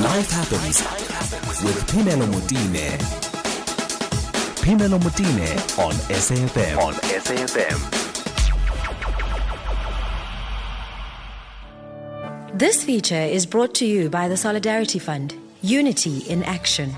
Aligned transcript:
Life 0.00 0.30
happens 0.30 0.80
with 1.62 1.86
Phemelo 1.86 2.26
Motene. 2.26 2.98
Phemelo 4.62 4.98
Motene 4.98 5.78
on 5.78 5.92
SAFM. 6.08 6.78
On 6.78 6.94
SAFM. 6.94 7.78
This 12.58 12.82
feature 12.82 13.14
is 13.14 13.44
brought 13.44 13.74
to 13.74 13.84
you 13.84 14.08
by 14.08 14.28
the 14.28 14.36
Solidarity 14.36 14.98
Fund, 14.98 15.34
Unity 15.60 16.20
in 16.20 16.42
Action. 16.44 16.90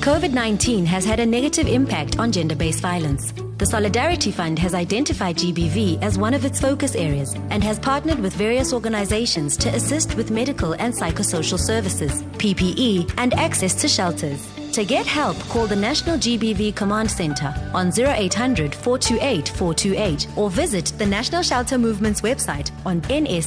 COVID 0.00 0.32
19 0.32 0.86
has 0.86 1.04
had 1.04 1.20
a 1.20 1.26
negative 1.26 1.68
impact 1.68 2.18
on 2.18 2.32
gender 2.32 2.56
based 2.56 2.80
violence. 2.80 3.34
The 3.62 3.66
Solidarity 3.66 4.32
Fund 4.32 4.58
has 4.58 4.74
identified 4.74 5.36
GBV 5.36 6.02
as 6.02 6.18
one 6.18 6.34
of 6.34 6.44
its 6.44 6.60
focus 6.60 6.96
areas 6.96 7.36
and 7.50 7.62
has 7.62 7.78
partnered 7.78 8.18
with 8.18 8.34
various 8.34 8.72
organizations 8.72 9.56
to 9.58 9.68
assist 9.68 10.16
with 10.16 10.32
medical 10.32 10.72
and 10.72 10.92
psychosocial 10.92 11.60
services, 11.60 12.24
PPE, 12.42 13.14
and 13.18 13.32
access 13.34 13.76
to 13.76 13.86
shelters. 13.86 14.48
To 14.72 14.84
get 14.84 15.06
help, 15.06 15.38
call 15.42 15.68
the 15.68 15.76
National 15.76 16.16
GBV 16.18 16.74
Command 16.74 17.08
Center 17.08 17.54
on 17.72 17.92
0800 17.96 18.74
428 18.74 19.50
428 19.50 20.26
or 20.36 20.50
visit 20.50 20.86
the 20.98 21.06
National 21.06 21.42
Shelter 21.42 21.78
Movement's 21.78 22.22
website 22.22 22.72
on 22.84 23.00
nsmsa.org.za. 23.02 23.46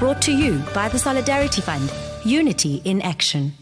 Brought 0.00 0.20
to 0.22 0.32
you 0.32 0.58
by 0.74 0.88
the 0.88 0.98
Solidarity 0.98 1.60
Fund, 1.60 1.88
Unity 2.24 2.82
in 2.84 3.00
Action. 3.02 3.52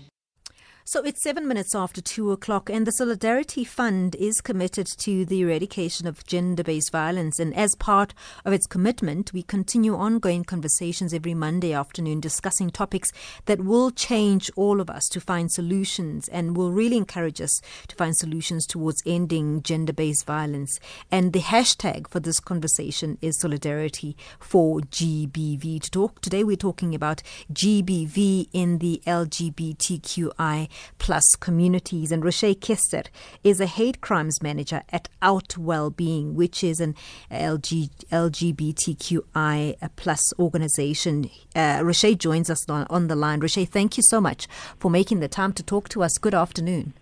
So 0.93 1.03
it's 1.05 1.23
seven 1.23 1.47
minutes 1.47 1.73
after 1.73 2.01
two 2.01 2.33
o'clock, 2.33 2.69
and 2.69 2.85
the 2.85 2.91
Solidarity 2.91 3.63
Fund 3.63 4.17
is 4.17 4.41
committed 4.41 4.89
to 4.99 5.25
the 5.25 5.43
eradication 5.43 6.09
of 6.09 6.27
gender 6.27 6.65
based 6.65 6.91
violence. 6.91 7.39
And 7.39 7.55
as 7.55 7.77
part 7.77 8.13
of 8.45 8.53
its 8.53 8.67
commitment, 8.67 9.33
we 9.33 9.45
continue 9.45 9.95
ongoing 9.95 10.43
conversations 10.43 11.15
every 11.15 11.33
Monday 11.33 11.73
afternoon 11.73 12.19
discussing 12.19 12.71
topics 12.71 13.13
that 13.45 13.65
will 13.65 13.93
change 13.93 14.51
all 14.57 14.81
of 14.81 14.91
us 14.91 15.09
to 15.11 15.21
find 15.21 15.53
solutions 15.53 16.27
and 16.27 16.57
will 16.57 16.73
really 16.73 16.97
encourage 16.97 17.41
us 17.41 17.63
to 17.87 17.95
find 17.95 18.17
solutions 18.17 18.67
towards 18.67 19.01
ending 19.07 19.63
gender 19.63 19.93
based 19.93 20.27
violence. 20.27 20.81
And 21.09 21.33
the 21.33 21.39
hashtag 21.39 22.09
for 22.09 22.19
this 22.19 22.41
conversation 22.41 23.17
is 23.23 23.39
Solidarity 23.39 24.17
for 24.41 24.81
GBV. 24.81 25.83
To 25.83 25.91
talk 25.93 26.21
today, 26.21 26.43
we're 26.43 26.57
talking 26.57 26.97
about 26.97 27.23
GBV 27.53 28.49
in 28.53 28.79
the 28.79 29.01
LGBTQI 29.07 30.69
plus 30.99 31.25
communities. 31.41 32.13
And 32.13 32.25
Roche 32.25 32.55
Kester 32.61 33.03
is 33.43 33.61
a 33.61 33.67
hate 33.67 34.01
crimes 34.01 34.43
manager 34.43 34.83
at 34.91 35.09
Out 35.23 35.57
Wellbeing, 35.57 36.35
which 36.35 36.63
is 36.63 36.81
an 36.81 36.95
LG, 37.31 37.91
LGBTQI 38.11 39.77
plus 39.97 40.33
organization. 40.39 41.31
Uh, 41.55 41.81
Roche 41.83 42.17
joins 42.17 42.51
us 42.51 42.69
on, 42.69 42.87
on 42.91 43.09
the 43.09 43.17
line. 43.17 43.41
Roche, 43.41 43.67
thank 43.67 43.97
you 43.97 44.03
so 44.07 44.21
much 44.21 44.47
for 44.79 44.91
making 44.91 45.21
the 45.21 45.29
time 45.29 45.53
to 45.55 45.63
talk 45.63 45.89
to 45.91 46.03
us. 46.03 46.19
Good 46.19 46.35
afternoon. 46.35 46.95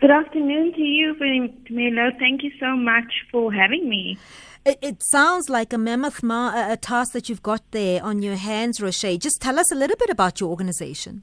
Good 0.00 0.10
afternoon 0.12 0.74
to 0.74 0.80
you, 0.80 1.16
Milo. 1.70 2.10
Thank 2.20 2.44
you 2.44 2.52
so 2.60 2.76
much 2.76 3.12
for 3.32 3.52
having 3.52 3.88
me. 3.88 4.16
It, 4.64 4.78
it, 4.80 5.02
sounds 5.02 5.48
like 5.48 5.72
a 5.72 5.78
mammoth 5.78 6.22
ma- 6.22 6.70
a 6.70 6.76
task 6.76 7.12
that 7.12 7.28
you've 7.28 7.42
got 7.42 7.62
there 7.72 8.02
on 8.04 8.22
your 8.22 8.36
hands, 8.36 8.80
Roche. 8.80 9.18
Just 9.18 9.40
tell 9.40 9.58
us 9.58 9.72
a 9.72 9.74
little 9.74 9.96
bit 9.96 10.10
about 10.10 10.40
your 10.40 10.50
organization. 10.50 11.22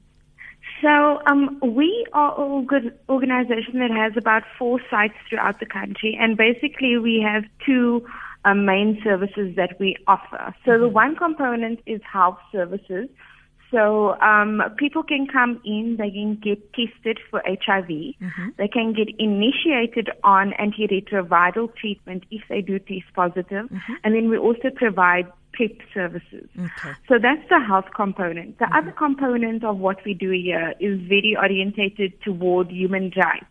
So 0.82 1.20
um, 1.26 1.58
we 1.62 2.06
are 2.12 2.38
an 2.38 2.92
organization 3.08 3.78
that 3.78 3.90
has 3.90 4.12
about 4.16 4.42
four 4.58 4.80
sites 4.90 5.14
throughout 5.28 5.58
the 5.60 5.66
country, 5.66 6.16
and 6.20 6.36
basically 6.36 6.98
we 6.98 7.24
have 7.26 7.44
two 7.64 8.06
um, 8.44 8.64
main 8.64 9.00
services 9.02 9.56
that 9.56 9.78
we 9.80 9.96
offer. 10.06 10.54
So 10.64 10.72
mm-hmm. 10.72 10.82
the 10.82 10.88
one 10.88 11.16
component 11.16 11.80
is 11.86 12.00
health 12.10 12.38
services. 12.52 13.08
So 13.72 14.14
um, 14.20 14.62
people 14.76 15.02
can 15.02 15.26
come 15.26 15.60
in, 15.64 15.96
they 15.98 16.10
can 16.10 16.36
get 16.36 16.72
tested 16.72 17.18
for 17.30 17.42
HIV, 17.44 17.88
mm-hmm. 17.88 18.48
they 18.58 18.68
can 18.68 18.92
get 18.92 19.08
initiated 19.18 20.10
on 20.22 20.52
antiretroviral 20.52 21.74
treatment 21.74 22.24
if 22.30 22.42
they 22.48 22.60
do 22.60 22.78
test 22.78 23.12
positive, 23.14 23.66
mm-hmm. 23.66 23.94
and 24.04 24.14
then 24.14 24.30
we 24.30 24.38
also 24.38 24.70
provide 24.74 25.26
PrEP 25.56 25.80
services. 25.94 26.48
Okay. 26.58 26.92
So 27.08 27.18
that's 27.20 27.48
the 27.48 27.60
health 27.66 27.86
component. 27.94 28.58
The 28.58 28.66
mm-hmm. 28.66 28.76
other 28.76 28.92
component 28.92 29.64
of 29.64 29.78
what 29.78 30.04
we 30.04 30.14
do 30.14 30.30
here 30.30 30.74
is 30.80 31.00
very 31.00 31.36
orientated 31.40 32.20
toward 32.22 32.70
human 32.70 33.12
rights. 33.16 33.46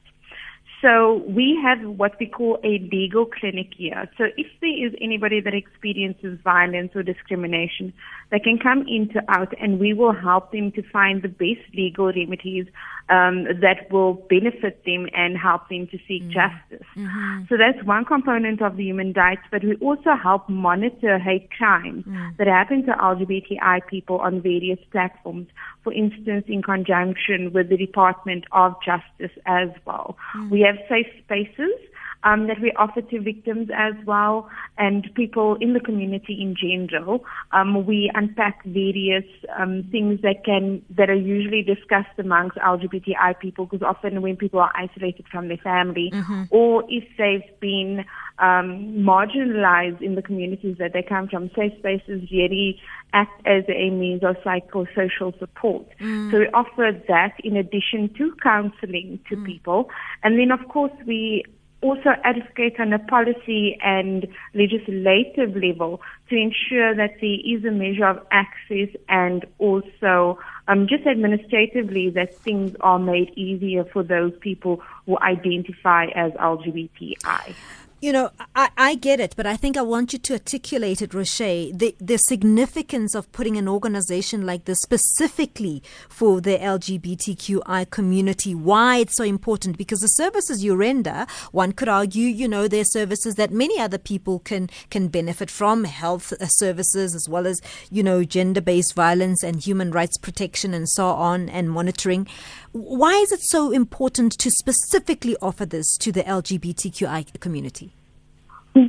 So 0.82 1.24
we 1.28 1.58
have 1.64 1.80
what 1.98 2.14
we 2.20 2.28
call 2.28 2.60
a 2.64 2.78
legal 2.92 3.26
clinic 3.26 3.70
here. 3.76 4.08
So 4.18 4.26
if 4.38 4.46
there 4.62 4.86
is 4.86 4.94
anybody 5.02 5.42
that 5.42 5.54
experiences 5.56 6.38
violence 6.44 6.92
or 6.94 7.02
discrimination, 7.02 7.92
they 8.30 8.40
can 8.40 8.60
come 8.60 8.86
into 8.88 9.24
out 9.28 9.54
and 9.60 9.80
we 9.80 9.94
will 9.94 10.14
help 10.14 10.52
them 10.52 10.72
to 10.74 10.84
find 10.92 11.24
the 11.24 11.30
best 11.30 11.74
legal 11.74 12.08
remedies 12.08 12.68
um, 13.10 13.44
that 13.62 13.92
will 13.92 14.14
benefit 14.30 14.84
them 14.86 15.08
and 15.14 15.38
help 15.38 15.70
them 15.70 15.88
to 15.88 15.98
seek 16.08 16.24
mm-hmm. 16.24 16.32
justice. 16.32 16.88
Mm-hmm. 16.96 17.44
So 17.50 17.56
that's 17.58 17.86
one 17.86 18.06
component 18.06 18.62
of 18.62 18.78
the 18.78 18.84
human 18.84 19.14
rights, 19.14 19.44
but 19.52 19.64
we 19.64 19.76
also 19.76 20.16
help 20.16 20.50
monitor 20.50 21.20
hate 21.20 21.50
crimes 21.52 22.06
mm. 22.06 22.38
that 22.38 22.48
happen 22.48 22.86
to 22.86 22.94
LGBTI 22.94 23.86
people 23.88 24.20
on 24.20 24.42
various 24.42 24.80
platforms, 24.92 25.48
for 25.84 25.94
instance, 25.94 26.46
in 26.48 26.64
conjunction 26.64 27.54
with 27.54 27.70
the 27.70 27.78
Department 27.78 28.46
of 28.52 28.76
Justice 28.84 29.38
as 29.46 29.70
well. 29.86 30.18
Mm. 30.36 30.50
We 30.50 30.62
have 30.62 30.78
safe 30.90 31.08
spaces 31.24 31.78
um, 32.26 32.48
that 32.48 32.60
we 32.60 32.72
offer 32.74 33.02
to 33.02 33.22
victims 33.22 33.70
as 33.74 33.94
well 34.06 34.50
and 34.78 35.08
people 35.14 35.56
in 35.62 35.74
the 35.74 35.80
community 35.80 36.42
in 36.42 36.56
general. 36.58 37.24
Um, 37.52 37.86
we 37.86 38.12
unpack 38.14 38.66
various 38.66 39.26
um, 39.58 39.88
things 39.92 40.22
that 40.24 40.44
can 40.44 40.84
that 40.90 41.10
are 41.10 41.16
usually 41.16 41.62
discussed 41.62 42.18
amongst 42.18 42.58
LGBTI 42.58 43.40
people 43.40 43.66
because 43.66 43.86
often 43.86 44.22
when 44.22 44.36
people 44.36 44.60
are 44.60 44.72
isolated 44.76 45.26
from 45.32 45.48
their 45.48 45.58
family 45.58 46.10
mm-hmm. 46.12 46.44
or 46.50 46.84
if 46.90 47.04
they've 47.18 47.60
been 47.60 48.04
um, 48.40 49.06
marginalized 49.06 50.02
in 50.02 50.16
the 50.16 50.22
communities 50.22 50.78
that 50.80 50.94
they 50.94 51.04
come 51.04 51.28
from, 51.28 51.50
safe 51.56 51.72
spaces 51.78 52.30
really 52.32 52.80
act 53.14 53.46
as 53.46 53.64
a 53.70 53.90
means 53.92 54.24
of 54.24 54.36
psychosocial 54.38 55.38
support. 55.40 55.88
Mm. 56.02 56.32
So 56.32 56.40
we 56.40 56.48
offer 56.48 56.92
that 57.08 57.36
in 57.44 57.56
addition 57.56 58.14
to 58.18 58.36
counseling 58.44 59.20
to 59.30 59.38
mm. 59.38 59.46
people. 59.46 59.90
And 60.24 60.38
then 60.38 60.52
of 60.52 60.68
course 60.68 60.92
we 61.06 61.46
also 61.86 62.10
advocate 62.24 62.80
on 62.80 62.92
a 62.94 63.00
policy 63.00 63.78
and 63.84 64.28
legislative 64.54 65.56
level 65.56 66.02
to 66.30 66.36
ensure 66.36 66.96
that 66.96 67.12
there 67.22 67.40
is 67.46 67.64
a 67.64 67.72
measure 67.72 68.08
of 68.08 68.26
access 68.32 68.90
and 69.08 69.46
also 69.60 70.40
um, 70.68 70.88
just 70.90 71.06
administratively 71.06 72.10
that 72.10 72.42
things 72.44 72.76
are 72.82 73.00
made 73.00 73.30
easier 73.38 73.86
for 73.86 74.04
those 74.04 74.34
people 74.42 74.82
who 75.06 75.18
identify 75.20 76.06
as 76.16 76.32
LGBTI 76.34 77.56
you 78.06 78.14
know, 78.14 78.30
I, 78.56 78.70
I 78.78 78.94
get 78.94 79.20
it, 79.20 79.34
but 79.36 79.48
I 79.48 79.58
think 79.58 79.76
I 79.76 79.82
want 79.82 80.14
you 80.14 80.20
to 80.20 80.34
articulate 80.34 81.02
it, 81.02 81.16
Roche, 81.16 81.40
the, 81.40 81.96
the 82.00 82.18
significance 82.18 83.16
of 83.16 83.32
putting 83.32 83.58
an 83.58 83.68
organization 83.68 84.46
like 84.46 84.66
this 84.66 84.78
specifically 84.84 85.82
for 86.08 86.40
the 86.40 86.60
LGBTQI 86.60 87.90
community, 87.90 88.54
why 88.54 88.98
it's 88.98 89.18
so 89.18 89.24
important, 89.24 89.80
because 89.80 90.02
the 90.02 90.08
services 90.08 90.64
you 90.64 90.76
render, 90.76 91.26
one 91.52 91.72
could 91.72 91.90
argue, 91.90 92.28
you 92.28 92.48
know, 92.48 92.68
they're 92.68 92.86
services 92.86 93.34
that 93.36 93.50
many 93.50 93.80
other 93.80 93.98
people 93.98 94.38
can, 94.38 94.70
can 94.92 95.08
benefit 95.08 95.50
from, 95.50 95.86
health 95.86 96.32
uh, 96.34 96.46
services, 96.46 97.16
as 97.16 97.28
well 97.28 97.48
as, 97.48 97.60
you 97.90 98.04
know, 98.04 98.24
gender 98.24 98.62
based 98.62 98.94
violence 98.94 99.44
and 99.44 99.66
human 99.66 99.90
rights 99.90 100.20
protection 100.20 100.76
and 100.76 100.88
so 100.90 101.08
on, 101.08 101.50
and 101.50 101.72
monitoring. 101.72 102.28
Why 102.76 103.14
is 103.14 103.32
it 103.32 103.40
so 103.42 103.72
important 103.72 104.34
to 104.38 104.52
specifically 104.52 105.38
offer 105.42 105.66
this 105.66 105.96
to 106.00 106.12
the 106.12 106.24
LGBTQI 106.24 107.40
community? 107.40 107.94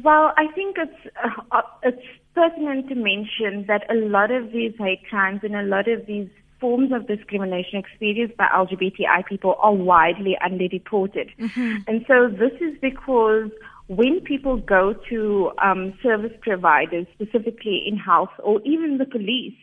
Well, 0.02 0.32
I 0.36 0.48
think 0.56 0.74
it's 0.76 1.14
uh, 1.52 1.62
it's 1.84 2.02
pertinent 2.34 2.88
to 2.88 2.96
mention 2.96 3.64
that 3.68 3.88
a 3.88 3.94
lot 3.94 4.32
of 4.32 4.50
these 4.50 4.72
hate 4.76 5.06
crimes 5.08 5.42
and 5.44 5.54
a 5.54 5.62
lot 5.62 5.86
of 5.86 6.04
these 6.06 6.28
forms 6.60 6.90
of 6.90 7.06
discrimination 7.06 7.78
experienced 7.78 8.36
by 8.36 8.46
LGBTI 8.46 9.24
people 9.28 9.54
are 9.60 9.74
widely 9.74 10.36
underreported. 10.44 11.30
Mm-hmm. 11.38 11.76
And 11.86 12.04
so 12.08 12.26
this 12.28 12.60
is 12.60 12.76
because 12.82 13.52
when 13.86 14.20
people 14.20 14.56
go 14.56 14.96
to 15.10 15.52
um, 15.62 15.96
service 16.02 16.32
providers, 16.40 17.06
specifically 17.14 17.84
in 17.86 17.96
health 17.96 18.30
or 18.42 18.60
even 18.64 18.98
the 18.98 19.06
police, 19.06 19.54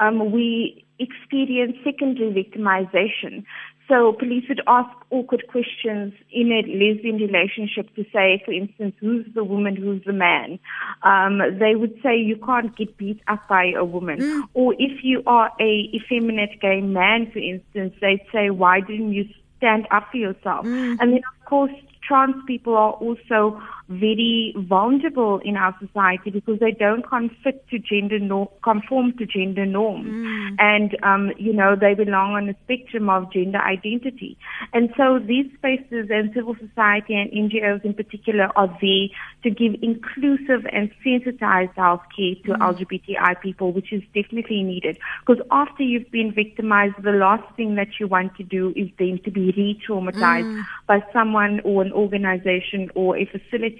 um, 0.00 0.32
we 0.32 0.84
experience 0.98 1.76
secondary 1.84 2.30
victimization. 2.32 3.44
So 3.88 4.12
police 4.12 4.44
would 4.48 4.60
ask 4.66 4.90
awkward 5.10 5.44
questions 5.48 6.12
in 6.30 6.52
a 6.52 6.60
lesbian 6.68 7.16
relationship 7.16 7.94
to 7.96 8.04
say, 8.12 8.42
for 8.44 8.52
instance, 8.52 8.94
who's 9.00 9.26
the 9.34 9.42
woman, 9.42 9.76
who's 9.76 10.04
the 10.04 10.12
man? 10.12 10.58
Um, 11.02 11.38
they 11.58 11.74
would 11.74 11.94
say 12.02 12.16
you 12.18 12.36
can't 12.36 12.76
get 12.76 12.96
beat 12.98 13.20
up 13.28 13.48
by 13.48 13.72
a 13.76 13.84
woman. 13.84 14.18
Mm. 14.18 14.42
Or 14.52 14.74
if 14.78 15.02
you 15.02 15.22
are 15.26 15.50
a 15.58 15.88
effeminate 15.94 16.60
gay 16.60 16.82
man, 16.82 17.30
for 17.32 17.38
instance, 17.38 17.94
they'd 18.00 18.24
say, 18.30 18.50
why 18.50 18.80
didn't 18.80 19.12
you 19.12 19.24
stand 19.56 19.86
up 19.90 20.08
for 20.10 20.18
yourself? 20.18 20.66
Mm. 20.66 20.98
And 21.00 21.12
then, 21.12 21.22
of 21.40 21.46
course, 21.46 21.72
trans 22.06 22.36
people 22.46 22.76
are 22.76 22.92
also 22.92 23.60
very 23.88 24.54
vulnerable 24.56 25.40
in 25.44 25.56
our 25.56 25.74
society 25.80 26.30
because 26.30 26.58
they 26.60 26.72
don't 26.72 27.06
confit 27.06 27.66
to 27.70 27.78
gender 27.78 28.18
norm, 28.18 28.48
conform 28.62 29.16
to 29.16 29.24
gender 29.24 29.64
norms, 29.64 30.08
mm. 30.08 30.56
and 30.58 30.96
um, 31.02 31.32
you 31.38 31.52
know 31.52 31.74
they 31.74 31.94
belong 31.94 32.32
on 32.32 32.48
a 32.50 32.54
spectrum 32.64 33.08
of 33.08 33.32
gender 33.32 33.58
identity. 33.58 34.36
And 34.74 34.90
so 34.96 35.18
these 35.18 35.46
spaces 35.56 36.08
and 36.10 36.32
civil 36.34 36.54
society 36.54 37.14
and 37.14 37.30
NGOs 37.30 37.84
in 37.84 37.94
particular 37.94 38.50
are 38.56 38.68
there 38.80 39.08
to 39.44 39.50
give 39.50 39.80
inclusive 39.80 40.66
and 40.70 40.90
sensitized 41.02 41.72
health 41.76 42.02
care 42.14 42.34
to 42.44 42.52
mm. 42.52 42.58
LGBTI 42.58 43.40
people, 43.40 43.72
which 43.72 43.92
is 43.92 44.02
definitely 44.14 44.62
needed. 44.62 44.98
Because 45.26 45.42
after 45.50 45.82
you've 45.82 46.10
been 46.10 46.34
victimized, 46.34 46.94
the 47.02 47.12
last 47.12 47.44
thing 47.56 47.76
that 47.76 47.88
you 47.98 48.06
want 48.06 48.36
to 48.36 48.42
do 48.42 48.74
is 48.76 48.90
then 48.98 49.18
to 49.24 49.30
be 49.30 49.52
re-traumatized 49.56 50.44
mm. 50.44 50.62
by 50.86 51.02
someone 51.12 51.60
or 51.64 51.80
an 51.80 51.92
organization 51.92 52.90
or 52.94 53.16
a 53.16 53.24
facility 53.24 53.77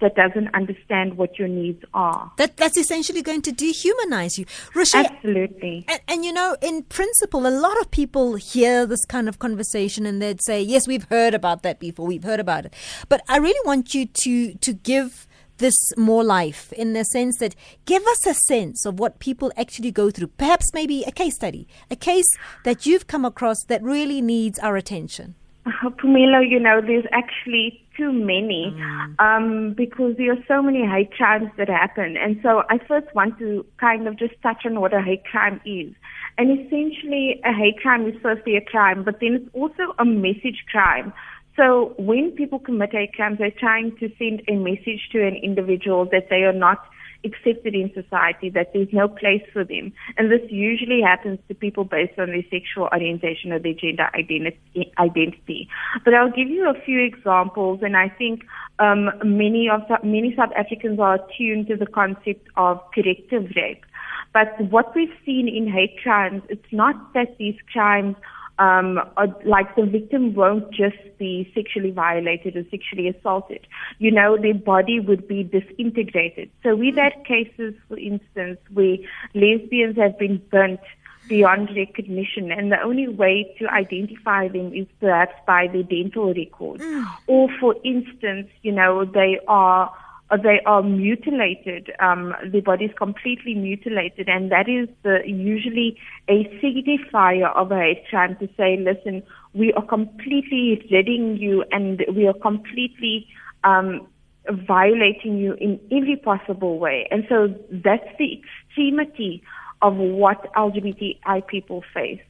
that 0.00 0.14
doesn't 0.14 0.48
understand 0.54 1.16
what 1.16 1.38
your 1.38 1.48
needs 1.48 1.82
are. 1.94 2.32
That 2.36 2.56
that's 2.56 2.76
essentially 2.76 3.22
going 3.22 3.42
to 3.42 3.52
dehumanize 3.52 4.38
you. 4.38 4.46
Rochelle, 4.74 5.06
Absolutely. 5.06 5.84
And, 5.88 6.00
and 6.08 6.24
you 6.24 6.32
know, 6.32 6.56
in 6.60 6.82
principle, 6.84 7.46
a 7.46 7.54
lot 7.66 7.78
of 7.80 7.90
people 7.90 8.36
hear 8.36 8.86
this 8.86 9.04
kind 9.04 9.28
of 9.28 9.38
conversation 9.38 10.06
and 10.06 10.20
they'd 10.20 10.42
say, 10.42 10.60
"Yes, 10.62 10.88
we've 10.88 11.04
heard 11.04 11.34
about 11.34 11.62
that 11.62 11.78
before. 11.78 12.06
We've 12.06 12.24
heard 12.24 12.40
about 12.40 12.66
it." 12.66 12.74
But 13.08 13.22
I 13.28 13.38
really 13.38 13.60
want 13.64 13.94
you 13.94 14.06
to 14.06 14.54
to 14.54 14.72
give 14.72 15.26
this 15.60 15.76
more 15.96 16.24
life 16.24 16.72
in 16.72 16.94
the 16.94 17.04
sense 17.04 17.38
that 17.38 17.54
give 17.84 18.04
us 18.06 18.26
a 18.26 18.34
sense 18.34 18.84
of 18.84 18.98
what 18.98 19.20
people 19.20 19.52
actually 19.56 19.90
go 19.92 20.10
through. 20.10 20.26
Perhaps 20.26 20.72
maybe 20.74 21.04
a 21.04 21.12
case 21.12 21.36
study, 21.36 21.68
a 21.90 21.96
case 21.96 22.26
that 22.64 22.86
you've 22.86 23.06
come 23.06 23.24
across 23.24 23.62
that 23.68 23.82
really 23.82 24.20
needs 24.20 24.58
our 24.58 24.76
attention. 24.76 25.34
Uh, 25.66 25.90
Phemelo, 25.90 26.48
you 26.48 26.58
know, 26.58 26.80
there's 26.80 27.04
actually 27.12 27.84
too 27.96 28.12
many 28.12 28.74
mm. 28.74 29.20
um, 29.20 29.74
because 29.74 30.16
there 30.16 30.32
are 30.32 30.44
so 30.48 30.62
many 30.62 30.86
hate 30.86 31.12
crimes 31.12 31.50
that 31.58 31.68
happen. 31.68 32.16
And 32.16 32.40
so 32.42 32.62
I 32.70 32.78
first 32.88 33.14
want 33.14 33.38
to 33.38 33.64
kind 33.78 34.08
of 34.08 34.18
just 34.18 34.34
touch 34.42 34.64
on 34.64 34.80
what 34.80 34.94
a 34.94 35.02
hate 35.02 35.24
crime 35.24 35.60
is. 35.66 35.92
And 36.38 36.58
essentially, 36.58 37.40
a 37.44 37.52
hate 37.52 37.78
crime 37.80 38.06
is 38.06 38.14
firstly 38.22 38.56
a 38.56 38.64
crime, 38.64 39.04
but 39.04 39.20
then 39.20 39.34
it's 39.34 39.50
also 39.54 39.94
a 39.98 40.04
message 40.04 40.64
crime. 40.70 41.12
So 41.56 41.94
when 41.98 42.30
people 42.30 42.58
commit 42.58 42.92
hate 42.92 43.12
crimes, 43.12 43.38
they're 43.38 43.50
trying 43.50 43.94
to 43.98 44.10
send 44.18 44.42
a 44.48 44.54
message 44.54 45.10
to 45.12 45.26
an 45.26 45.36
individual 45.36 46.06
that 46.06 46.28
they 46.30 46.44
are 46.44 46.54
not 46.54 46.78
accepted 47.24 47.74
in 47.74 47.90
society, 47.94 48.50
that 48.50 48.72
there's 48.72 48.92
no 48.92 49.08
place 49.08 49.42
for 49.52 49.64
them. 49.64 49.92
And 50.16 50.30
this 50.30 50.40
usually 50.48 51.00
happens 51.02 51.38
to 51.48 51.54
people 51.54 51.84
based 51.84 52.18
on 52.18 52.28
their 52.28 52.44
sexual 52.50 52.88
orientation 52.92 53.52
or 53.52 53.58
their 53.58 53.74
gender 53.74 54.08
identity. 54.14 55.68
But 56.04 56.14
I'll 56.14 56.30
give 56.30 56.48
you 56.48 56.68
a 56.68 56.80
few 56.84 57.00
examples, 57.00 57.80
and 57.82 57.96
I 57.96 58.08
think 58.08 58.42
um, 58.78 59.10
many 59.24 59.68
of 59.68 59.82
many 60.02 60.34
South 60.36 60.52
Africans 60.56 60.98
are 60.98 61.16
attuned 61.16 61.68
to 61.68 61.76
the 61.76 61.86
concept 61.86 62.48
of 62.56 62.80
corrective 62.94 63.50
rape. 63.56 63.84
But 64.32 64.60
what 64.70 64.94
we've 64.94 65.12
seen 65.26 65.48
in 65.48 65.70
hate 65.70 65.98
crimes, 66.02 66.42
it's 66.48 66.72
not 66.72 66.94
that 67.14 67.36
these 67.38 67.56
crimes 67.72 68.14
um, 68.60 69.00
like 69.46 69.74
the 69.74 69.86
victim 69.86 70.34
won't 70.34 70.70
just 70.70 70.98
be 71.18 71.50
sexually 71.54 71.90
violated 71.90 72.56
or 72.56 72.64
sexually 72.70 73.08
assaulted. 73.08 73.66
You 73.98 74.10
know, 74.10 74.36
their 74.36 74.54
body 74.54 75.00
would 75.00 75.26
be 75.26 75.42
disintegrated. 75.42 76.50
So 76.62 76.74
we've 76.74 76.96
had 76.96 77.24
cases, 77.24 77.74
for 77.88 77.98
instance, 77.98 78.58
where 78.70 78.98
lesbians 79.34 79.96
have 79.96 80.18
been 80.18 80.42
burnt 80.50 80.80
beyond 81.26 81.70
recognition 81.74 82.50
and 82.52 82.70
the 82.70 82.82
only 82.82 83.08
way 83.08 83.54
to 83.58 83.66
identify 83.68 84.48
them 84.48 84.74
is 84.74 84.86
perhaps 84.98 85.34
by 85.46 85.68
their 85.68 85.84
dental 85.84 86.34
records. 86.34 86.82
Mm. 86.82 87.06
Or 87.28 87.48
for 87.58 87.76
instance, 87.82 88.48
you 88.62 88.72
know, 88.72 89.06
they 89.06 89.40
are 89.48 89.90
they 90.36 90.60
are 90.66 90.82
mutilated. 90.82 91.92
Um, 92.00 92.34
the 92.52 92.60
body 92.60 92.86
is 92.86 92.92
completely 92.96 93.54
mutilated, 93.54 94.28
and 94.28 94.50
that 94.50 94.68
is 94.68 94.88
the, 95.02 95.20
usually 95.26 95.98
a 96.28 96.44
signifier 96.62 97.54
of 97.56 97.72
a 97.72 97.78
hate 97.78 98.04
crime 98.08 98.36
to 98.40 98.48
say, 98.56 98.76
listen, 98.76 99.22
we 99.54 99.72
are 99.72 99.84
completely 99.84 100.86
ridding 100.90 101.36
you, 101.36 101.64
and 101.72 102.04
we 102.14 102.26
are 102.26 102.34
completely 102.34 103.26
um, 103.64 104.06
violating 104.48 105.38
you 105.38 105.54
in 105.54 105.80
every 105.90 106.16
possible 106.16 106.78
way. 106.78 107.08
And 107.10 107.24
so 107.28 107.54
that's 107.70 108.08
the 108.18 108.40
extremity 108.40 109.42
of 109.82 109.96
what 109.96 110.52
LGBTI 110.54 111.46
people 111.46 111.82
face. 111.92 112.20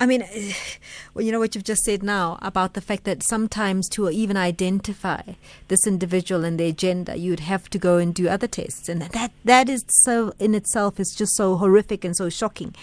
I 0.00 0.06
mean, 0.06 0.24
well, 1.14 1.24
you 1.24 1.32
know 1.32 1.38
what 1.38 1.54
you've 1.54 1.64
just 1.64 1.84
said 1.84 2.02
now 2.02 2.38
about 2.42 2.74
the 2.74 2.80
fact 2.80 3.04
that 3.04 3.22
sometimes 3.22 3.88
to 3.90 4.08
even 4.10 4.36
identify 4.36 5.22
this 5.68 5.86
individual 5.86 6.44
and 6.44 6.58
their 6.58 6.72
gender, 6.72 7.16
you'd 7.16 7.40
have 7.40 7.68
to 7.70 7.78
go 7.78 7.98
and 7.98 8.14
do 8.14 8.28
other 8.28 8.46
tests, 8.46 8.88
and 8.88 9.02
that 9.02 9.32
that 9.44 9.68
is 9.68 9.84
so 9.88 10.32
in 10.38 10.54
itself 10.54 11.00
is 11.00 11.14
just 11.16 11.36
so 11.36 11.56
horrific 11.56 12.04
and 12.04 12.16
so 12.16 12.28
shocking. 12.28 12.74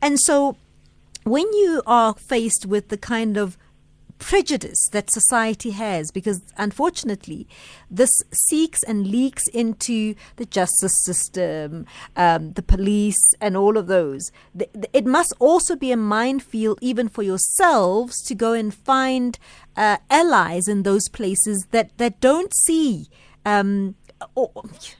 And 0.00 0.18
so, 0.20 0.56
when 1.24 1.52
you 1.52 1.82
are 1.86 2.14
faced 2.14 2.66
with 2.66 2.88
the 2.88 2.98
kind 2.98 3.36
of 3.36 3.56
prejudice 4.20 4.88
that 4.92 5.10
society 5.10 5.70
has 5.70 6.12
because 6.12 6.42
unfortunately 6.56 7.48
this 7.90 8.10
seeks 8.30 8.82
and 8.84 9.08
leaks 9.08 9.48
into 9.48 10.14
the 10.36 10.44
justice 10.44 10.94
system, 11.04 11.86
um, 12.16 12.52
the 12.52 12.62
police, 12.62 13.20
and 13.40 13.56
all 13.56 13.76
of 13.76 13.88
those. 13.88 14.30
It 14.92 15.06
must 15.06 15.32
also 15.40 15.74
be 15.74 15.90
a 15.90 15.96
minefield 15.96 16.78
even 16.80 17.08
for 17.08 17.22
yourselves 17.22 18.22
to 18.26 18.34
go 18.34 18.52
and 18.52 18.72
find 18.72 19.38
uh, 19.76 19.96
allies 20.08 20.68
in 20.68 20.84
those 20.84 21.08
places 21.08 21.66
that, 21.72 21.96
that 21.98 22.20
don't 22.20 22.54
see. 22.54 23.08
Um, 23.44 23.96
or, 24.34 24.52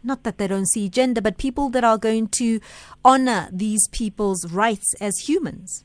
not 0.02 0.23
that 0.23 0.38
they 0.38 0.46
don't 0.46 0.69
see 0.69 0.88
gender, 0.88 1.20
but 1.20 1.37
people 1.37 1.69
that 1.70 1.84
are 1.84 1.99
going 1.99 2.28
to 2.28 2.58
honor 3.05 3.50
these 3.52 3.87
people's 3.88 4.50
rights 4.50 4.94
as 4.99 5.28
humans. 5.28 5.84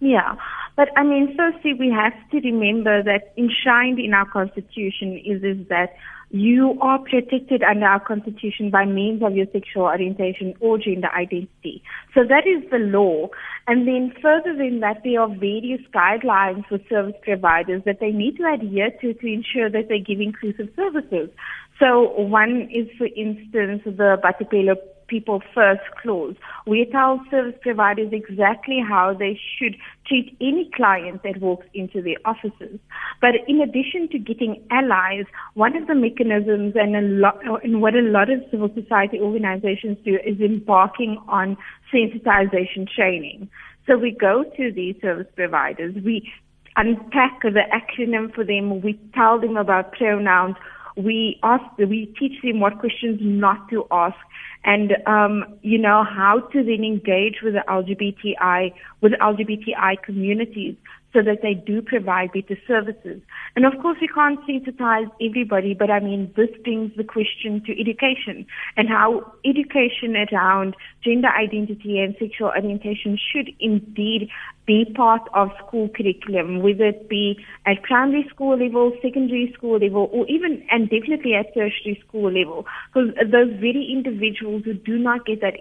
Yeah. 0.00 0.36
But 0.76 0.88
I 0.96 1.04
mean, 1.04 1.36
firstly, 1.36 1.72
we 1.72 1.90
have 1.90 2.12
to 2.30 2.40
remember 2.40 3.02
that 3.02 3.32
enshrined 3.38 4.00
in 4.00 4.12
our 4.12 4.28
constitution 4.28 5.16
is, 5.24 5.42
is 5.42 5.68
that 5.68 5.94
you 6.30 6.76
are 6.80 6.98
protected 6.98 7.62
under 7.62 7.86
our 7.86 8.00
constitution 8.00 8.68
by 8.70 8.84
means 8.84 9.22
of 9.22 9.36
your 9.36 9.46
sexual 9.52 9.84
orientation 9.84 10.54
or 10.58 10.78
gender 10.78 11.08
identity. 11.14 11.80
So 12.12 12.22
that 12.24 12.44
is 12.44 12.68
the 12.72 12.78
law. 12.78 13.28
And 13.68 13.86
then 13.86 14.12
further 14.20 14.56
than 14.56 14.80
that, 14.80 15.02
there 15.04 15.20
are 15.20 15.28
various 15.28 15.80
guidelines 15.94 16.66
for 16.66 16.80
service 16.88 17.14
providers 17.22 17.82
that 17.86 18.00
they 18.00 18.10
need 18.10 18.38
to 18.38 18.52
adhere 18.52 18.90
to 19.00 19.14
to 19.14 19.26
ensure 19.26 19.70
that 19.70 19.88
they 19.88 20.00
give 20.00 20.20
inclusive 20.20 20.70
services. 20.74 21.30
So 21.78 22.10
one 22.18 22.68
is, 22.72 22.88
for 22.98 23.06
instance, 23.06 23.82
the 23.84 24.18
Batho 24.22 24.50
Pele 24.50 24.74
people 25.06 25.42
first 25.54 25.82
clause. 26.00 26.34
We 26.66 26.86
tell 26.90 27.20
service 27.30 27.54
providers 27.60 28.10
exactly 28.12 28.80
how 28.86 29.14
they 29.14 29.38
should 29.58 29.76
treat 30.06 30.36
any 30.40 30.70
client 30.74 31.22
that 31.22 31.40
walks 31.40 31.66
into 31.74 32.02
their 32.02 32.16
offices. 32.24 32.78
But 33.20 33.34
in 33.46 33.60
addition 33.60 34.08
to 34.12 34.18
getting 34.18 34.62
allies, 34.70 35.24
one 35.54 35.76
of 35.76 35.86
the 35.86 35.94
mechanisms 35.94 36.74
and 36.76 36.96
a 36.96 37.02
lot, 37.02 37.40
and 37.64 37.80
what 37.80 37.94
a 37.94 38.00
lot 38.00 38.30
of 38.30 38.40
civil 38.50 38.70
society 38.74 39.20
organizations 39.20 39.98
do 40.04 40.18
is 40.24 40.40
embarking 40.40 41.18
on 41.28 41.56
sensitization 41.92 42.88
training. 42.88 43.48
So 43.86 43.96
we 43.98 44.10
go 44.10 44.44
to 44.56 44.72
these 44.72 44.96
service 45.02 45.26
providers, 45.36 45.94
we 46.04 46.32
unpack 46.76 47.42
the 47.42 47.62
acronym 47.72 48.34
for 48.34 48.44
them, 48.44 48.80
we 48.80 48.98
tell 49.14 49.38
them 49.38 49.56
about 49.56 49.92
pronouns, 49.92 50.56
we 50.96 51.38
ask, 51.42 51.64
we 51.78 52.14
teach 52.18 52.40
them 52.42 52.60
what 52.60 52.78
questions 52.78 53.18
not 53.20 53.68
to 53.70 53.86
ask, 53.90 54.16
and 54.64 54.96
um, 55.06 55.44
you 55.62 55.78
know 55.78 56.04
how 56.04 56.40
to 56.52 56.62
then 56.62 56.84
engage 56.84 57.42
with 57.42 57.54
the 57.54 57.64
LGBTI 57.68 58.72
with 59.00 59.12
LGBTI 59.12 60.02
communities 60.02 60.76
so 61.14 61.22
that 61.22 61.40
they 61.42 61.54
do 61.54 61.80
provide 61.80 62.32
better 62.32 62.58
services. 62.66 63.22
And 63.54 63.64
of 63.64 63.80
course, 63.80 63.96
we 64.00 64.08
can't 64.08 64.40
sensitize 64.40 65.08
everybody, 65.22 65.72
but 65.72 65.90
I 65.90 66.00
mean, 66.00 66.32
this 66.36 66.50
brings 66.64 66.90
the 66.96 67.04
question 67.04 67.62
to 67.66 67.80
education 67.80 68.44
and 68.76 68.88
how 68.88 69.32
education 69.44 70.16
around 70.16 70.74
gender 71.04 71.28
identity 71.28 72.00
and 72.00 72.16
sexual 72.18 72.48
orientation 72.48 73.16
should 73.32 73.48
indeed 73.60 74.28
be 74.66 74.84
part 74.96 75.22
of 75.34 75.50
school 75.64 75.88
curriculum, 75.88 76.62
whether 76.62 76.86
it 76.86 77.08
be 77.08 77.38
at 77.66 77.82
primary 77.82 78.26
school 78.30 78.58
level, 78.58 78.92
secondary 79.00 79.52
school 79.56 79.78
level, 79.78 80.10
or 80.12 80.26
even 80.26 80.66
and 80.70 80.90
definitely 80.90 81.34
at 81.34 81.54
tertiary 81.54 82.02
school 82.06 82.32
level. 82.32 82.66
Because 82.88 83.14
those 83.30 83.52
very 83.60 83.88
individuals 83.92 84.62
who 84.64 84.74
do 84.74 84.98
not 84.98 85.26
get 85.26 85.40
that 85.42 85.54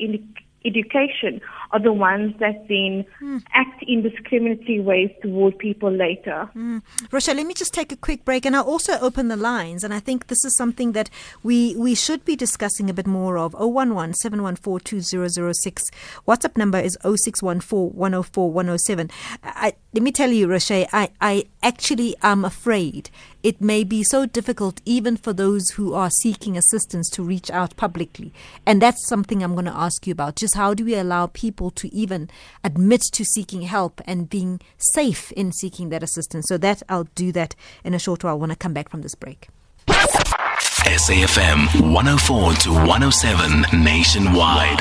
education 0.66 1.42
are 1.72 1.80
the 1.80 1.92
ones 1.92 2.34
that 2.40 2.68
then 2.68 3.06
mm. 3.22 3.44
act 3.54 3.84
in 3.88 4.02
discriminatory 4.02 4.80
ways 4.80 5.10
toward 5.22 5.58
people 5.58 5.92
later. 5.92 6.50
Mm. 6.56 6.82
Rochelle, 7.12 7.36
let 7.36 7.46
me 7.46 7.54
just 7.54 7.74
take 7.74 7.92
a 7.92 7.96
quick 7.96 8.24
break 8.24 8.46
and 8.46 8.56
I'll 8.56 8.64
also 8.64 8.98
open 9.00 9.28
the 9.28 9.36
lines. 9.36 9.84
And 9.84 9.94
I 9.94 10.00
think 10.00 10.28
this 10.28 10.44
is 10.46 10.56
something 10.56 10.92
that 10.94 11.10
we, 11.42 11.76
we 11.76 11.96
should 11.96 12.24
be 12.26 12.36
discussing 12.36 12.90
a 12.90 12.94
bit 12.94 13.08
more 13.08 13.38
of. 13.38 13.56
011 13.56 14.14
714 14.14 14.80
2006. 14.84 15.84
WhatsApp 16.28 16.58
number 16.58 16.80
is 16.80 16.98
0614 17.04 17.98
104 17.98 18.52
107. 18.52 19.10
I, 19.44 19.74
let 19.94 20.04
me 20.04 20.12
tell 20.12 20.32
you, 20.32 20.48
Rochelle, 20.48 20.88
I, 20.94 21.10
I 21.22 21.46
actually 21.62 22.16
am 22.22 22.46
afraid 22.46 23.10
it 23.44 23.62
may 23.62 23.84
be 23.84 24.04
so 24.04 24.26
difficult 24.26 24.82
even 24.86 25.18
for 25.18 25.34
those 25.34 25.72
who 25.72 25.94
are 25.94 26.10
seeking 26.10 26.58
assistance 26.58 27.10
to 27.10 27.22
reach 27.22 27.52
out 27.52 27.76
publicly. 27.76 28.34
And 28.66 28.82
that's 28.82 29.08
something 29.08 29.44
I'm 29.44 29.54
going 29.54 29.66
to 29.66 29.76
ask 29.76 30.08
you 30.08 30.14
about. 30.14 30.38
Just 30.38 30.56
how 30.56 30.74
do 30.74 30.86
we 30.86 30.96
allow 30.96 31.28
people 31.28 31.70
to 31.72 31.94
even 31.94 32.30
admit 32.64 33.02
to 33.12 33.26
seeking 33.26 33.64
help 33.64 34.02
and 34.06 34.30
being 34.30 34.62
safe 34.78 35.32
in 35.34 35.52
seeking 35.52 35.90
that 35.90 36.04
assistance? 36.04 36.46
So 36.48 36.58
that 36.58 36.82
I'll 36.88 37.10
do 37.16 37.34
that 37.34 37.56
in 37.84 37.94
a 37.94 38.00
short 38.00 38.24
while 38.24 38.40
when 38.40 38.52
I 38.52 38.56
come 38.56 38.74
back 38.74 38.90
from 38.90 39.02
this 39.02 39.16
break. 39.16 39.50
SAFM 39.88 41.94
104 41.94 42.54
to 42.54 42.72
107 42.72 43.84
nationwide. 43.84 44.80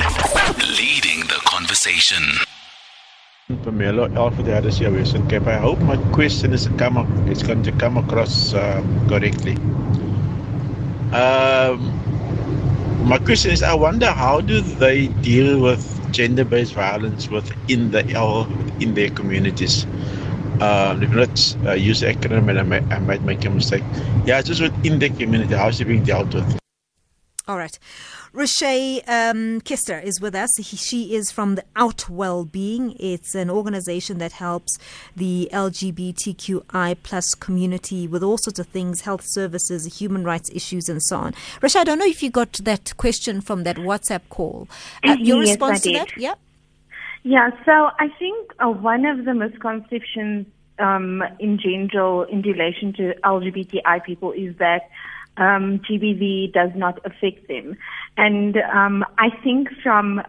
Leading 0.79 1.27
the 1.27 1.41
conversation. 1.45 2.23
Pamela 3.59 4.11
Alfred 4.15 4.65
is 4.67 4.79
here 4.79 4.95
and 4.95 5.31
Cape. 5.31 5.47
I 5.47 5.57
hope 5.57 5.81
my 5.81 5.97
question 6.13 6.53
is 6.53 6.69
come 6.79 6.97
it's 7.29 7.43
going 7.43 7.63
to 7.63 7.73
come 7.73 7.97
across 7.97 8.55
uh, 8.55 8.83
correctly. 9.09 9.57
Um, 11.13 11.79
my 13.07 13.19
question 13.19 13.51
is 13.51 13.63
I 13.63 13.75
wonder 13.75 14.11
how 14.11 14.41
do 14.41 14.61
they 14.61 15.09
deal 15.09 15.61
with 15.61 15.83
gender-based 16.13 16.75
violence 16.75 17.29
within 17.29 17.91
the 17.91 18.09
L 18.13 18.47
in 18.81 18.95
their 18.95 19.11
communities? 19.11 19.85
Um, 20.61 21.03
if 21.03 21.11
not 21.11 21.57
uh, 21.67 21.73
use 21.73 22.03
acronym 22.03 22.49
and 22.49 22.59
I 22.59 22.63
might, 22.63 22.93
I 22.93 22.99
might 23.01 23.23
make 23.23 23.45
a 23.45 23.51
mistake. 23.51 23.83
Yeah, 24.25 24.41
just 24.43 24.61
within 24.61 24.99
the 24.99 25.09
community, 25.09 25.55
how 25.55 25.69
is 25.69 25.81
it 25.81 25.87
being 25.87 26.05
dealt 26.05 26.33
with? 26.35 26.59
All 27.49 27.59
right. 27.59 27.77
Roche 28.35 29.03
um, 29.07 29.61
Kester 29.61 29.99
is 29.99 30.19
with 30.19 30.35
us. 30.35 30.49
He, 30.57 30.77
she 30.77 31.15
is 31.15 31.31
from 31.31 31.55
the 31.55 31.65
Out 31.77 32.09
Wellbeing. 32.09 32.97
It's 32.99 33.35
an 33.35 33.51
organization 33.51 34.17
that 34.19 34.33
helps 34.33 34.79
the 35.15 35.51
LGBTQI 35.53 36.97
plus 37.03 37.35
community 37.35 38.09
with 38.09 38.23
all 38.23 38.39
sorts 38.39 38.59
of 38.59 38.69
things, 38.69 39.03
health 39.03 39.23
services, 39.23 39.99
human 39.99 40.25
rights 40.25 40.51
issues, 40.55 40.89
and 40.89 41.03
so 41.03 41.19
on. 41.19 41.35
Roche, 41.61 41.77
I 41.77 41.85
don't 41.85 41.99
know 41.99 42.07
if 42.07 42.23
you 42.23 42.31
got 42.31 42.53
that 42.55 42.97
question 42.97 43.43
from 43.43 43.65
that 43.65 43.77
WhatsApp 43.77 44.23
call. 44.31 44.67
Uh, 45.05 45.13
your 45.21 45.43
yes, 45.43 45.51
response 45.51 45.83
to 45.83 45.93
that? 45.93 46.17
Yeah. 46.17 46.35
Yeah, 47.25 47.51
so 47.65 47.91
I 48.01 48.09
think 48.19 48.53
uh, 48.59 48.69
one 48.69 49.05
of 49.05 49.27
the 49.27 49.35
misconceptions 49.35 50.47
um, 50.79 51.23
in 51.39 51.59
general 51.59 52.23
in 52.25 52.43
relation 52.43 52.93
to 52.95 53.15
LGBTI 53.23 54.03
people 54.05 54.33
is 54.33 54.57
that 54.57 54.89
um, 55.37 55.81
GBV 55.89 56.53
does 56.53 56.71
not 56.75 56.99
affect 57.05 57.49
them, 57.49 57.77
and 58.17 58.57
um, 58.57 59.05
I 59.19 59.29
think 59.43 59.69
from 59.83 60.21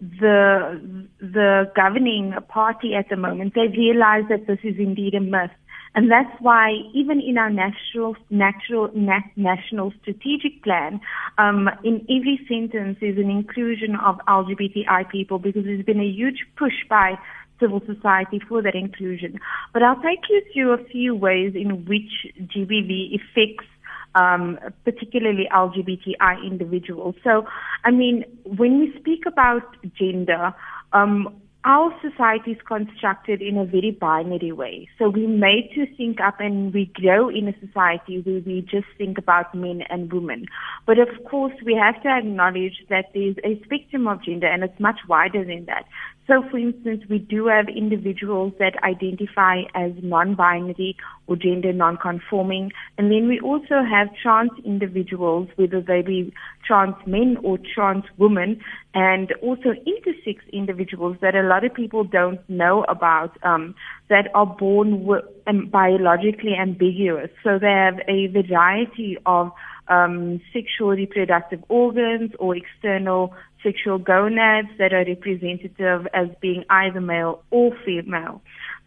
the 0.00 1.06
the 1.20 1.70
governing 1.76 2.34
party 2.48 2.94
at 2.94 3.08
the 3.08 3.16
moment, 3.16 3.54
they 3.54 3.68
realize 3.68 4.24
that 4.28 4.46
this 4.46 4.58
is 4.64 4.74
indeed 4.78 5.14
a 5.14 5.20
myth. 5.20 5.50
And 5.94 6.10
that's 6.10 6.34
why 6.40 6.72
even 6.94 7.20
in 7.20 7.36
our 7.36 7.50
national, 7.50 8.16
natural, 8.30 8.90
nat, 8.94 9.24
national 9.36 9.92
strategic 10.00 10.64
plan, 10.64 11.00
um, 11.36 11.68
in 11.84 12.00
every 12.08 12.40
sentence 12.48 12.96
is 13.02 13.18
an 13.18 13.28
inclusion 13.30 13.96
of 13.96 14.16
LGBTI 14.26 15.10
people 15.10 15.38
because 15.38 15.64
there's 15.64 15.84
been 15.84 16.00
a 16.00 16.04
huge 16.04 16.46
push 16.56 16.72
by 16.88 17.18
civil 17.60 17.82
society 17.86 18.40
for 18.48 18.62
that 18.62 18.74
inclusion. 18.74 19.38
But 19.74 19.82
I'll 19.82 20.00
take 20.02 20.20
you 20.30 20.42
through 20.52 20.72
a 20.72 20.84
few 20.84 21.14
ways 21.14 21.52
in 21.54 21.84
which 21.84 22.32
GBV 22.40 23.14
affects 23.14 23.68
um, 24.14 24.58
particularly 24.84 25.48
LGBTI 25.52 26.44
individuals. 26.44 27.14
So, 27.24 27.46
I 27.84 27.90
mean, 27.90 28.24
when 28.44 28.80
we 28.80 28.94
speak 28.98 29.24
about 29.26 29.62
gender, 29.98 30.54
um, 30.92 31.42
our 31.64 31.94
society 32.02 32.52
is 32.52 32.58
constructed 32.66 33.40
in 33.40 33.56
a 33.56 33.64
very 33.64 33.92
binary 33.92 34.50
way. 34.50 34.88
So 34.98 35.08
we're 35.08 35.28
made 35.28 35.70
to 35.76 35.86
think 35.96 36.20
up 36.20 36.40
and 36.40 36.74
we 36.74 36.86
grow 36.86 37.28
in 37.28 37.46
a 37.46 37.54
society 37.64 38.20
where 38.20 38.40
we 38.40 38.62
just 38.68 38.88
think 38.98 39.16
about 39.16 39.54
men 39.54 39.82
and 39.88 40.12
women. 40.12 40.46
But 40.86 40.98
of 40.98 41.08
course, 41.30 41.52
we 41.64 41.74
have 41.76 42.02
to 42.02 42.08
acknowledge 42.08 42.84
that 42.90 43.10
there's 43.14 43.36
a 43.44 43.62
spectrum 43.64 44.08
of 44.08 44.24
gender 44.24 44.48
and 44.48 44.64
it's 44.64 44.80
much 44.80 44.98
wider 45.08 45.44
than 45.44 45.66
that. 45.66 45.84
So, 46.28 46.44
for 46.50 46.56
instance, 46.56 47.02
we 47.10 47.18
do 47.18 47.46
have 47.48 47.68
individuals 47.68 48.52
that 48.60 48.74
identify 48.84 49.62
as 49.74 49.90
non-binary 50.02 50.96
or 51.26 51.34
gender 51.34 51.72
non-conforming, 51.72 52.70
and 52.96 53.10
then 53.10 53.26
we 53.26 53.40
also 53.40 53.82
have 53.82 54.08
trans 54.22 54.50
individuals, 54.64 55.48
whether 55.56 55.80
they 55.80 56.02
be 56.02 56.32
trans 56.64 56.94
men 57.06 57.38
or 57.42 57.58
trans 57.74 58.04
women, 58.18 58.60
and 58.94 59.32
also 59.42 59.70
intersex 59.84 60.38
individuals 60.52 61.16
that 61.22 61.34
a 61.34 61.42
lot 61.42 61.64
of 61.64 61.74
people 61.74 62.04
don't 62.04 62.40
know 62.48 62.84
about 62.88 63.36
um, 63.42 63.74
that 64.08 64.28
are 64.34 64.46
born 64.46 65.08
um, 65.48 65.68
biologically 65.72 66.54
ambiguous. 66.54 67.30
So 67.42 67.58
they 67.58 67.66
have 67.66 67.98
a 68.06 68.28
variety 68.28 69.18
of 69.26 69.50
um, 69.88 70.40
sexual 70.52 70.90
reproductive 70.90 71.64
organs 71.68 72.30
or 72.38 72.56
external 72.56 73.34
sexual 73.62 73.98
gonads 73.98 74.68
that 74.78 74.92
are 74.92 75.04
representative 75.04 76.06
as 76.14 76.28
being 76.40 76.64
either 76.70 77.00
male 77.00 77.42
or 77.50 77.72
female. 77.84 78.42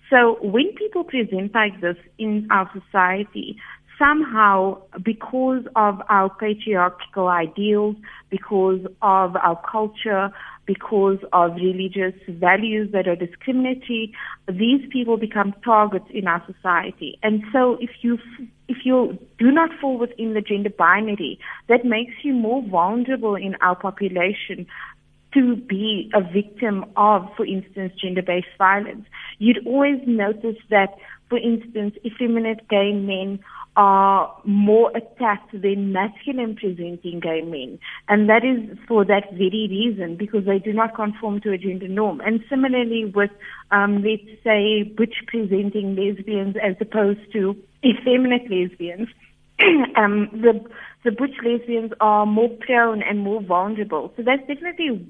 So 0.10 0.38
when 0.42 0.74
people 0.74 1.04
present 1.04 1.54
like 1.54 1.82
this 1.82 1.98
in 2.18 2.48
our 2.52 2.70
society, 2.74 3.58
somehow 3.98 4.82
because 5.04 5.64
of 5.76 6.02
our 6.10 6.30
patriarchal 6.30 7.28
ideals, 7.28 7.96
because 8.30 8.86
of 9.02 9.36
our 9.36 9.60
culture, 9.70 10.30
because 10.66 11.18
of 11.32 11.56
religious 11.56 12.14
values 12.28 12.92
that 12.92 13.08
are 13.08 13.16
discriminatory, 13.16 14.14
these 14.48 14.82
people 14.92 15.18
become 15.18 15.54
targets 15.64 16.06
in 16.14 16.28
our 16.28 16.44
society. 16.46 17.18
And 17.24 17.44
so 17.54 17.78
if 17.80 17.90
you 18.02 18.18
if 18.68 18.78
you 18.86 19.18
do 19.38 19.52
not 19.52 19.70
fall 19.80 19.98
within 19.98 20.34
the 20.34 20.42
gender 20.42 20.70
binary, 20.70 21.40
that 21.68 21.86
makes 21.86 22.14
you 22.24 22.34
more 22.34 22.64
vulnerable 22.64 23.36
in 23.36 23.56
our 23.62 23.76
population 23.76 24.66
to 25.34 25.56
be 25.56 26.10
a 26.14 26.22
victim 26.22 26.86
of, 26.96 27.28
for 27.36 27.46
instance, 27.46 27.94
gender-based 28.02 28.48
violence. 28.58 29.06
You'd 29.38 29.66
always 29.68 30.00
notice 30.08 30.56
that, 30.70 30.96
for 31.30 31.38
instance, 31.38 31.96
effeminate 32.06 32.68
gay 32.70 32.94
men 32.94 33.40
are 33.76 34.34
more 34.46 34.92
attacked 34.96 35.52
than 35.52 35.92
masculine 35.92 36.56
presenting 36.56 37.20
gay 37.20 37.42
men. 37.42 37.78
And 38.08 38.30
that 38.30 38.44
is 38.46 38.78
for 38.88 39.04
that 39.06 39.32
very 39.32 39.68
reason, 39.70 40.16
because 40.16 40.46
they 40.46 40.60
do 40.60 40.72
not 40.72 40.96
conform 40.96 41.42
to 41.42 41.52
a 41.52 41.58
gender 41.58 41.88
norm. 41.88 42.22
And 42.22 42.42
similarly 42.50 43.06
with, 43.14 43.32
um, 43.72 44.04
let's 44.04 44.24
say, 44.44 44.84
butch 44.84 45.16
presenting 45.28 45.96
lesbians 45.96 46.56
as 46.62 46.76
opposed 46.80 47.32
to 47.34 47.56
effeminate 47.84 48.50
lesbians, 48.50 49.10
um, 49.98 50.30
the, 50.32 50.64
the 51.04 51.12
butch 51.12 51.36
lesbians 51.44 51.92
are 52.00 52.26
more 52.26 52.50
prone 52.50 53.02
and 53.02 53.20
more 53.20 53.42
vulnerable. 53.42 54.14
So 54.16 54.24
that's 54.24 54.42
definitely 54.48 55.06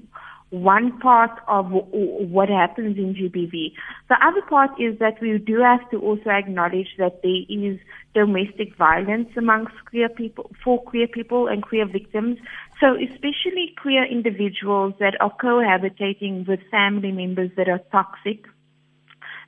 one 0.50 0.98
part 1.00 1.30
of 1.48 1.66
what 1.70 2.48
happens 2.48 2.96
in 2.96 3.14
GBV. 3.14 3.72
The 4.08 4.16
other 4.24 4.42
part 4.48 4.70
is 4.80 4.98
that 5.00 5.20
we 5.20 5.38
do 5.38 5.60
have 5.60 5.88
to 5.90 5.98
also 5.98 6.30
acknowledge 6.30 6.88
that 6.98 7.20
there 7.22 7.42
is 7.48 7.78
domestic 8.14 8.76
violence 8.76 9.28
amongst 9.36 9.74
queer 9.90 10.08
people, 10.08 10.50
for 10.62 10.80
queer 10.82 11.08
people 11.08 11.48
and 11.48 11.62
queer 11.62 11.86
victims. 11.86 12.38
So 12.80 12.94
especially 12.94 13.74
queer 13.80 14.04
individuals 14.04 14.94
that 15.00 15.20
are 15.20 15.34
cohabitating 15.36 16.46
with 16.46 16.60
family 16.70 17.10
members 17.10 17.50
that 17.56 17.68
are 17.68 17.80
toxic, 17.90 18.46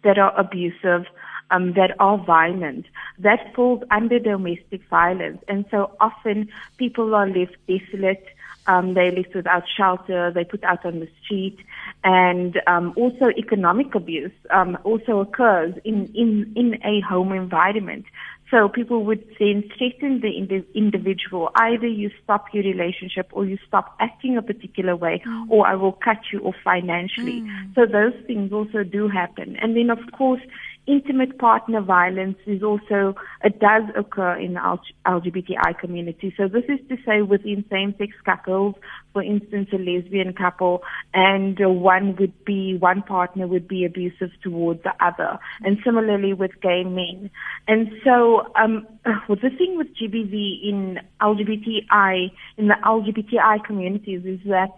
that 0.03 0.19
are 0.19 0.39
abusive, 0.39 1.07
um, 1.51 1.75
that 1.75 1.95
are 1.99 2.19
violent. 2.25 2.87
That 3.19 3.55
falls 3.55 3.83
under 3.91 4.19
domestic 4.19 4.83
violence. 4.91 5.43
And 5.49 5.65
so 5.71 5.93
often 6.01 6.49
people 6.77 7.15
are 7.15 7.29
left 7.29 7.57
desolate. 7.67 8.25
Um, 8.69 8.95
they're 8.95 9.11
left 9.11 9.35
without 9.35 9.65
shelter. 9.77 10.31
They're 10.33 10.45
put 10.45 10.63
out 10.63 10.85
on 10.85 11.01
the 11.01 11.09
street. 11.25 11.59
And 12.05 12.61
um, 12.67 12.93
also 12.97 13.31
economic 13.37 13.95
abuse 13.95 14.31
um, 14.51 14.79
also 14.85 15.19
occurs 15.21 15.75
in, 15.85 16.07
in, 16.15 16.53
in 16.55 16.79
a 16.85 17.01
home 17.01 17.33
environment. 17.33 18.05
So 18.51 18.69
people 18.69 19.05
would 19.05 19.25
then 19.39 19.65
threaten 19.77 20.21
the 20.21 20.31
indi- 20.31 20.67
individual. 20.75 21.51
Either 21.55 21.87
you 21.87 22.11
stop 22.25 22.47
your 22.55 22.65
relationship 22.65 23.29
or 23.33 23.45
you 23.45 23.59
stop 23.67 23.95
acting 24.01 24.39
a 24.39 24.43
particular 24.43 24.97
way 24.97 25.23
or 25.51 25.67
I 25.67 25.75
will 25.75 25.93
cut 25.93 26.19
you 26.33 26.41
off 26.41 26.55
financially. 26.65 27.43
So 27.75 27.85
those 27.85 28.15
things 28.27 28.53
also 28.53 28.85
do 28.85 29.09
happen. 29.09 29.57
And 29.57 29.77
then 29.77 29.91
of 29.91 29.99
course, 30.13 30.41
intimate 30.89 31.39
partner 31.39 31.81
violence 31.81 32.39
is 32.47 32.63
also, 32.63 33.15
it 33.45 33.61
does 33.61 33.83
occur 33.97 34.35
in 34.35 34.55
the 34.55 34.79
LGBTI 35.07 35.79
community. 35.79 36.35
So 36.37 36.49
this 36.49 36.65
is 36.69 36.81
to 36.89 36.97
say 37.07 37.23
within 37.23 37.65
same-sex 37.71 38.13
couples, 38.25 38.75
for 39.13 39.23
instance, 39.23 39.69
a 39.73 39.77
lesbian 39.77 40.33
couple, 40.33 40.83
and 41.13 41.59
one 41.61 42.17
would 42.17 42.45
be, 42.45 42.77
one 42.79 43.03
partner 43.03 43.47
would 43.47 43.69
be 43.69 43.85
abusive 43.85 44.31
towards 44.43 44.83
the 44.83 44.93
other. 45.05 45.39
And 45.63 45.79
similarly 45.85 46.33
with 46.33 46.53
gay 46.63 46.85
men. 46.85 47.31
And 47.67 47.89
so, 48.05 48.47
um, 48.57 48.87
well, 49.29 49.39
the 49.43 49.51
thing 49.51 49.77
with 49.77 49.89
GBV 49.95 50.69
in 50.69 50.99
LGBTI, 51.21 52.31
in 52.57 52.69
the 52.69 52.77
LGBTI 52.85 53.65
communities 53.65 54.23
is 54.25 54.41
that 54.47 54.71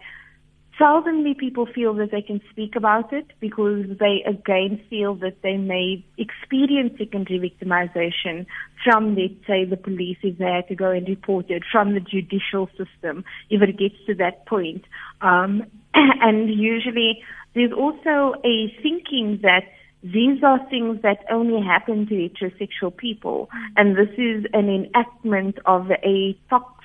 seldomly 0.81 1.37
people 1.37 1.67
feel 1.67 1.93
that 1.93 2.09
they 2.11 2.21
can 2.21 2.41
speak 2.49 2.75
about 2.75 3.13
it 3.13 3.27
because 3.39 3.85
they 3.99 4.23
again 4.25 4.81
feel 4.89 5.13
that 5.15 5.41
they 5.43 5.57
may 5.57 6.03
experience 6.17 6.93
secondary 6.97 7.39
victimization 7.39 8.45
from, 8.83 9.15
let's 9.15 9.33
say, 9.45 9.63
the 9.63 9.77
police 9.77 10.17
if 10.23 10.37
they 10.39 10.45
had 10.45 10.67
to 10.67 10.75
go 10.75 10.89
and 10.89 11.07
report 11.07 11.51
it, 11.51 11.63
from 11.71 11.93
the 11.93 11.99
judicial 11.99 12.67
system 12.77 13.23
if 13.49 13.61
it 13.61 13.77
gets 13.77 13.95
to 14.07 14.15
that 14.15 14.45
point. 14.47 14.83
Um, 15.21 15.63
and 15.93 16.49
usually 16.49 17.23
there's 17.53 17.73
also 17.73 18.33
a 18.43 18.73
thinking 18.81 19.39
that 19.43 19.65
these 20.03 20.41
are 20.43 20.57
things 20.69 20.99
that 21.03 21.19
only 21.29 21.63
happen 21.63 22.07
to 22.07 22.15
heterosexual 22.15 22.95
people, 22.95 23.49
and 23.77 23.95
this 23.95 24.09
is 24.17 24.45
an 24.51 24.67
enactment 24.67 25.59
of 25.67 25.91
a 25.91 26.35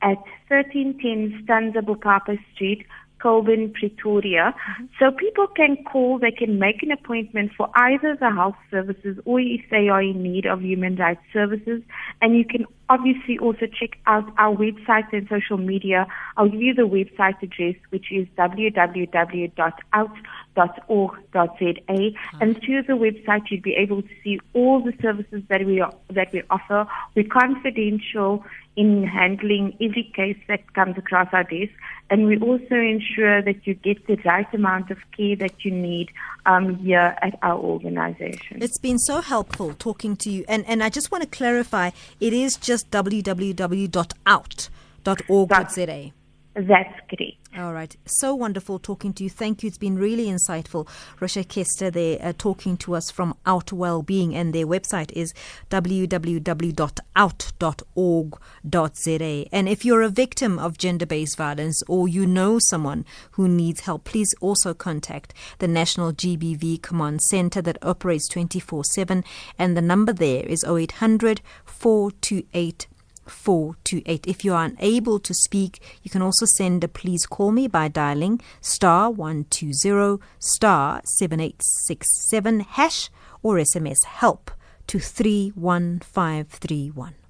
at 0.01 0.17
1310 0.49 1.43
Stanza 1.43 1.79
Bopape 1.79 2.37
Street, 2.53 2.85
Colbyn, 3.23 3.73
Pretoria. 3.73 4.53
Mm-hmm. 4.53 4.85
So 4.99 5.11
people 5.11 5.47
can 5.47 5.77
call, 5.85 6.19
they 6.19 6.31
can 6.31 6.59
make 6.59 6.83
an 6.83 6.91
appointment 6.91 7.51
for 7.55 7.69
either 7.75 8.17
the 8.19 8.29
health 8.29 8.57
services 8.69 9.17
or 9.23 9.39
if 9.39 9.61
they 9.71 9.87
are 9.87 10.03
in 10.03 10.21
need 10.21 10.45
of 10.45 10.61
human 10.61 10.97
rights 10.97 11.21
services. 11.31 11.81
And 12.21 12.35
you 12.35 12.43
can 12.45 12.65
obviously 12.89 13.39
also 13.39 13.65
check 13.67 13.97
out 14.05 14.25
our 14.37 14.53
website 14.55 15.11
and 15.13 15.27
social 15.29 15.57
media. 15.57 16.05
I'll 16.35 16.49
give 16.49 16.61
you 16.61 16.73
the 16.73 16.83
website 16.83 17.41
address, 17.41 17.75
which 17.89 18.11
is 18.11 18.27
www.out.org.za. 18.37 19.53
And 22.41 22.61
through 22.61 22.83
the 22.83 22.93
website, 22.93 23.49
you'd 23.49 23.63
be 23.63 23.75
able 23.75 24.01
to 24.01 24.09
see 24.23 24.39
all 24.53 24.81
the 24.81 24.93
services 25.01 25.43
that 25.47 25.65
we 25.65 25.83
that 26.09 26.31
we 26.33 26.43
offer. 26.49 26.85
We're 27.15 27.23
confidential 27.27 28.43
in 28.75 29.03
handling 29.03 29.77
every 29.79 30.11
case 30.15 30.37
that 30.47 30.73
comes 30.73 30.97
across 30.97 31.27
our 31.31 31.43
desk, 31.43 31.71
and 32.09 32.25
we 32.25 32.37
also 32.39 32.75
ensure 32.75 33.41
that 33.41 33.67
you 33.67 33.73
get 33.75 34.05
the 34.07 34.15
right 34.25 34.51
amount 34.53 34.91
of 34.91 34.97
care 35.15 35.35
that 35.35 35.63
you 35.63 35.71
need 35.71 36.09
um, 36.45 36.75
here 36.77 37.15
at 37.21 37.37
our 37.41 37.59
organization. 37.59 38.61
It's 38.61 38.79
been 38.79 38.99
so 38.99 39.21
helpful 39.21 39.73
talking 39.73 40.15
to 40.17 40.29
you, 40.29 40.45
and 40.47 40.65
and 40.67 40.83
I 40.83 40.89
just 40.89 41.11
want 41.11 41.23
to 41.23 41.29
clarify: 41.29 41.91
it 42.19 42.33
is 42.33 42.57
just 42.57 42.89
www.out.org.za. 42.91 43.93
That's 46.55 46.99
great. 47.09 47.37
All 47.57 47.73
right. 47.73 47.95
So 48.05 48.35
wonderful 48.35 48.77
talking 48.77 49.11
to 49.13 49.23
you. 49.23 49.29
Thank 49.29 49.63
you. 49.63 49.67
It's 49.67 49.77
been 49.79 49.97
really 49.97 50.27
insightful. 50.27 50.87
Rocha 51.19 51.43
Kester 51.43 51.89
there 51.89 52.19
uh, 52.21 52.33
talking 52.37 52.77
to 52.77 52.95
us 52.95 53.09
from 53.09 53.35
Out 53.45 53.73
Wellbeing, 53.73 54.35
and 54.35 54.53
their 54.53 54.67
website 54.67 55.11
is 55.13 55.33
www.out.org.za. 55.71 56.25
And 59.51 59.69
if 59.69 59.83
you're 59.83 60.01
a 60.03 60.09
victim 60.09 60.59
of 60.59 60.77
gender 60.77 61.07
based 61.07 61.37
violence 61.37 61.81
or 61.87 62.07
you 62.07 62.27
know 62.27 62.59
someone 62.59 63.05
who 63.31 63.47
needs 63.47 63.81
help, 63.81 64.03
please 64.03 64.35
also 64.39 64.75
contact 64.75 65.33
the 65.57 65.67
National 65.67 66.13
GBV 66.13 66.83
Command 66.83 67.21
Center 67.23 67.63
that 67.63 67.79
operates 67.81 68.27
24 68.27 68.83
7. 68.83 69.23
And 69.57 69.75
the 69.75 69.81
number 69.81 70.13
there 70.13 70.45
is 70.45 70.63
0800 70.63 71.41
428 71.65 72.87
428. 73.25 74.27
If 74.27 74.45
you 74.45 74.53
are 74.53 74.65
unable 74.65 75.19
to 75.19 75.33
speak, 75.33 75.79
you 76.03 76.11
can 76.11 76.21
also 76.21 76.45
send 76.45 76.83
a 76.83 76.87
please 76.87 77.25
call 77.25 77.51
me 77.51 77.67
by 77.67 77.87
dialing 77.87 78.39
star 78.61 79.09
120 79.09 80.21
star 80.39 81.01
7867 81.05 82.59
hash 82.61 83.09
or 83.41 83.55
SMS 83.55 84.03
help 84.05 84.51
to 84.87 84.99
31531. 84.99 87.22